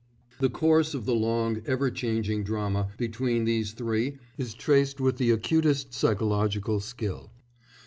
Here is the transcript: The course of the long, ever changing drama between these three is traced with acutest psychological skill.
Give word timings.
The 0.39 0.49
course 0.49 0.95
of 0.95 1.05
the 1.05 1.13
long, 1.13 1.61
ever 1.67 1.91
changing 1.91 2.43
drama 2.43 2.89
between 2.97 3.45
these 3.45 3.73
three 3.73 4.17
is 4.35 4.55
traced 4.55 4.99
with 4.99 5.21
acutest 5.21 5.93
psychological 5.93 6.79
skill. 6.79 7.29